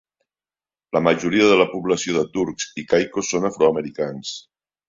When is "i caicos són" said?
2.85-3.49